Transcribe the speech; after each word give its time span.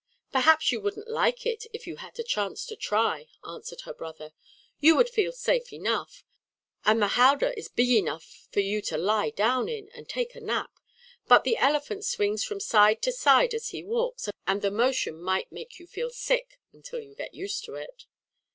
"Perhaps 0.31 0.71
you 0.71 0.81
wouldn't 0.81 1.07
like 1.07 1.45
it 1.45 1.67
if 1.73 1.85
you 1.85 1.97
had 1.97 2.17
a 2.17 2.23
chance 2.23 2.65
to 2.65 2.75
try," 2.75 3.27
answered 3.47 3.81
her 3.81 3.93
brother. 3.93 4.33
"You 4.79 4.95
would 4.95 5.11
feel 5.11 5.31
safe 5.31 5.71
enough, 5.71 6.23
and 6.83 6.99
the 6.99 7.09
howdah 7.09 7.55
is 7.55 7.67
big 7.69 7.91
enough 7.91 8.47
for 8.51 8.61
you 8.61 8.81
to 8.81 8.97
lie 8.97 9.29
down 9.29 9.69
in 9.69 9.89
and 9.89 10.09
take 10.09 10.33
a 10.33 10.39
nap. 10.41 10.71
But 11.27 11.43
the 11.43 11.55
elephant 11.57 12.03
swings 12.03 12.43
from 12.43 12.59
side 12.59 13.03
to 13.03 13.11
side 13.11 13.53
as 13.53 13.69
he 13.69 13.83
walks, 13.83 14.27
and 14.47 14.63
the 14.63 14.71
motion 14.71 15.21
might 15.21 15.51
make 15.51 15.77
you 15.77 15.85
feel 15.85 16.09
sick 16.09 16.57
until 16.73 16.99
you 16.99 17.13
get 17.13 17.35
used 17.35 17.63
to 17.65 17.75
it." 17.75 18.07